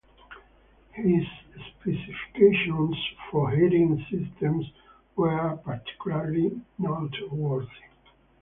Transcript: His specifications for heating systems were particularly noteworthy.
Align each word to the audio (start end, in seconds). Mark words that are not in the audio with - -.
His 0.93 1.25
specifications 1.69 2.95
for 3.29 3.51
heating 3.51 4.03
systems 4.09 4.65
were 5.15 5.57
particularly 5.57 6.59
noteworthy. 6.79 7.67